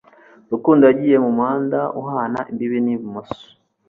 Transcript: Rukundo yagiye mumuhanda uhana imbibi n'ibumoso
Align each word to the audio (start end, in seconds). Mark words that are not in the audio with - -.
Rukundo 0.51 0.83
yagiye 0.89 1.17
mumuhanda 1.23 1.79
uhana 2.01 2.39
imbibi 2.51 2.79
n'ibumoso 2.81 3.39